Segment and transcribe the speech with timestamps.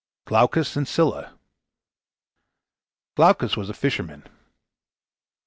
[0.25, 1.37] GLAUCUS AND SCYLLA
[3.15, 4.25] Glaucus was a fisherman.